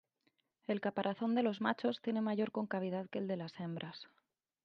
El 0.65 0.81
caparazón 0.81 1.35
de 1.35 1.43
los 1.43 1.61
machos 1.61 2.01
tiene 2.01 2.21
mayor 2.21 2.51
concavidad 2.51 3.07
que 3.07 3.19
el 3.19 3.27
de 3.27 3.37
las 3.37 3.59
hembras. 3.59 4.07